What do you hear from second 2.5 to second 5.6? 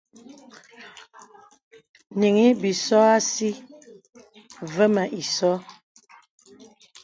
bīsò àsí və̀ mì ìsō.